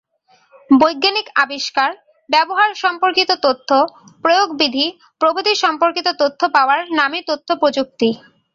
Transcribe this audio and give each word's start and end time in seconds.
বৈজ্ঞানিক 0.69 1.27
আবিষ্কার, 1.35 1.89
ব্যবহার-সম্পর্কিত 2.29 3.29
তথ্য, 3.45 3.69
প্রয়োগবিধি 4.23 4.85
প্রভৃতি 5.21 5.53
সম্পর্কিত 5.63 6.07
তথ্য 6.21 6.41
পাওয়ার 6.55 6.79
নামই 6.97 7.21
তথ্যপ্রযুক্তি। 7.29 8.09